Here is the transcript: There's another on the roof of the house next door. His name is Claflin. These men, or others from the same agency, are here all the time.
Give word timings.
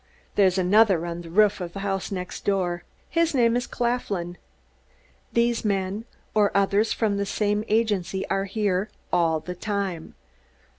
There's 0.33 0.57
another 0.57 1.05
on 1.05 1.21
the 1.21 1.29
roof 1.29 1.61
of 1.61 1.73
the 1.73 1.81
house 1.81 2.11
next 2.11 2.43
door. 2.43 2.83
His 3.07 3.35
name 3.35 3.55
is 3.55 3.67
Claflin. 3.67 4.37
These 5.31 5.63
men, 5.63 6.05
or 6.33 6.49
others 6.57 6.91
from 6.91 7.17
the 7.17 7.25
same 7.27 7.63
agency, 7.67 8.27
are 8.27 8.45
here 8.45 8.89
all 9.13 9.39
the 9.39 9.53
time. 9.53 10.15